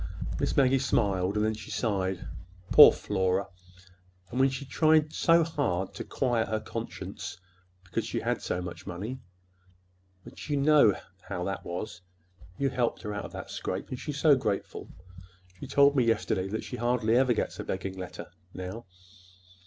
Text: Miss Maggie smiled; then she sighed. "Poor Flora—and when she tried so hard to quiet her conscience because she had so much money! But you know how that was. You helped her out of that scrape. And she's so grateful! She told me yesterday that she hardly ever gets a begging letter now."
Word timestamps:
Miss 0.39 0.57
Maggie 0.57 0.79
smiled; 0.79 1.35
then 1.35 1.53
she 1.53 1.69
sighed. 1.69 2.27
"Poor 2.71 2.91
Flora—and 2.91 4.39
when 4.39 4.49
she 4.49 4.65
tried 4.65 5.13
so 5.13 5.43
hard 5.43 5.93
to 5.93 6.03
quiet 6.03 6.47
her 6.47 6.59
conscience 6.59 7.37
because 7.83 8.03
she 8.03 8.19
had 8.21 8.41
so 8.41 8.63
much 8.63 8.87
money! 8.87 9.19
But 10.23 10.49
you 10.49 10.57
know 10.57 10.95
how 11.29 11.43
that 11.43 11.63
was. 11.63 12.01
You 12.57 12.71
helped 12.71 13.03
her 13.03 13.13
out 13.13 13.25
of 13.25 13.33
that 13.33 13.51
scrape. 13.51 13.89
And 13.89 13.99
she's 13.99 14.17
so 14.17 14.35
grateful! 14.35 14.89
She 15.59 15.67
told 15.67 15.95
me 15.95 16.03
yesterday 16.03 16.47
that 16.47 16.63
she 16.63 16.77
hardly 16.77 17.15
ever 17.15 17.33
gets 17.33 17.59
a 17.59 17.63
begging 17.63 17.95
letter 17.95 18.31
now." 18.55 18.87